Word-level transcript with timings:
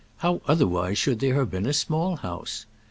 How 0.17 0.41
otherwise 0.47 0.97
should 0.97 1.19
there 1.19 1.35
have 1.35 1.51
been 1.51 1.67
a 1.67 1.73
Small 1.73 2.15
House? 2.15 2.65